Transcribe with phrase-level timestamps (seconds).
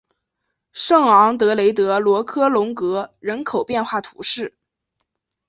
[0.73, 4.55] 圣昂德雷德罗科龙格人口变化图示